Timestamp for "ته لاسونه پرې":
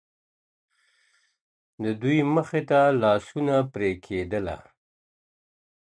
2.69-3.91